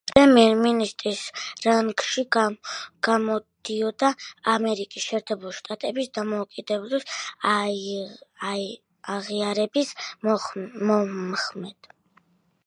[0.09, 1.19] პრემიერ-მინისტრის
[1.65, 2.23] რანგში
[3.07, 4.09] გამოდიოდა
[4.55, 7.23] ამერიკის შეერთებული შტატების დამოუკიდებლობის
[9.19, 9.93] აღიარების
[10.91, 11.91] მომხრედ.